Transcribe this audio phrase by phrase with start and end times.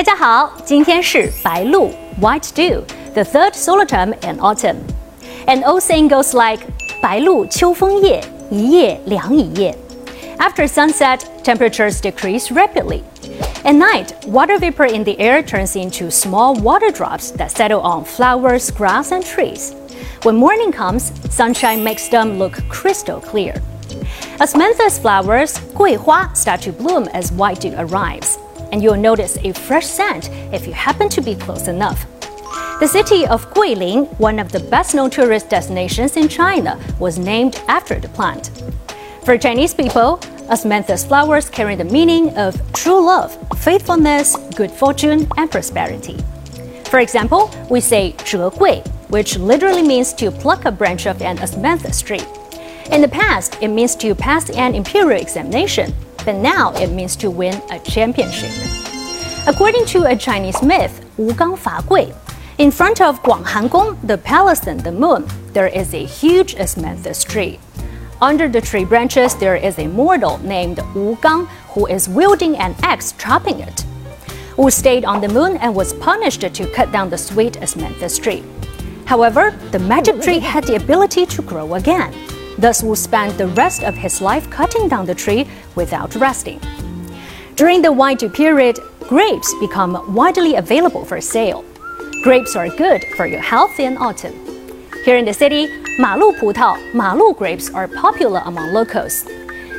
[0.00, 1.90] 大家好，今天是白露
[2.22, 4.76] （White Dew），the third solar term in autumn.
[5.46, 6.64] An old saying goes like
[7.02, 9.76] 白露秋风夜，一夜凉一夜。
[10.38, 13.02] After sunset, temperatures decrease rapidly.
[13.62, 18.04] At night, water vapor in the air turns into small water drops that settle on
[18.06, 19.74] flowers, grass, and trees.
[20.22, 23.60] When morning comes, sunshine makes them look crystal clear.
[24.38, 28.38] Osmanthus flowers, 桂花, start to bloom as white dew arrives
[28.72, 32.06] and you'll notice a fresh scent if you happen to be close enough.
[32.80, 37.62] The city of Guilin, one of the best known tourist destinations in China, was named
[37.68, 38.50] after the plant.
[39.24, 45.50] For Chinese people, Osmanthus flowers carry the meaning of true love, faithfulness, good fortune, and
[45.50, 46.16] prosperity.
[46.86, 52.02] For example, we say 折桂, which literally means to pluck a branch of an osmanthus
[52.02, 52.24] tree.
[52.90, 57.30] In the past, it means to pass an imperial examination, but now it means to
[57.30, 58.50] win a championship.
[59.46, 62.12] According to a Chinese myth, Wu Gang Fa Gui,
[62.58, 67.26] in front of Guanghan Gong, the palace and the moon, there is a huge osmanthus
[67.26, 67.58] tree.
[68.20, 72.74] Under the tree branches, there is a mortal named Wu Gang who is wielding an
[72.82, 73.86] axe chopping it.
[74.58, 78.44] Wu stayed on the moon and was punished to cut down the sweet osmanthus tree.
[79.06, 82.12] However, the magic tree had the ability to grow again.
[82.60, 86.60] Thus, will spend the rest of his life cutting down the tree without resting.
[87.56, 91.64] During the Dew period, grapes become widely available for sale.
[92.22, 94.34] Grapes are good for your health in autumn.
[95.06, 99.24] Here in the city, Malu Putao, Malu grapes are popular among locals.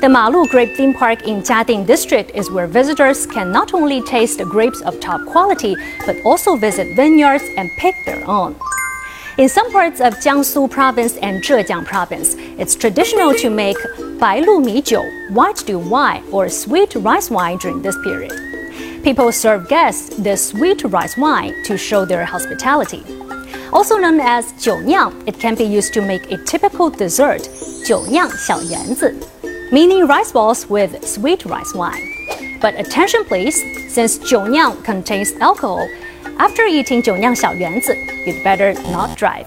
[0.00, 4.38] The Malu Grape Theme Park in Jiading District is where visitors can not only taste
[4.44, 5.74] grapes of top quality,
[6.06, 8.54] but also visit vineyards and pick their own.
[9.38, 13.76] In some parts of Jiangsu province and Zhejiang province, it's traditional to make
[14.18, 15.00] Bai Lu Mi Jiu,
[15.30, 18.32] white dew wine, or sweet rice wine during this period.
[19.04, 23.04] People serve guests the sweet rice wine to show their hospitality.
[23.72, 27.48] Also known as Jiu Niang, it can be used to make a typical dessert,
[27.86, 32.58] Jiu Niang Xiao Yuanzi, meaning rice balls with sweet rice wine.
[32.60, 33.54] But attention please,
[33.94, 35.88] since Jiu Niang contains alcohol,
[36.38, 37.96] after eating 酒酿小圆子,
[38.26, 39.46] you'd better not drive.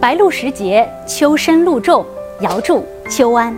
[0.00, 2.04] 白露时节，秋深露重，
[2.40, 3.56] 遥祝秋安。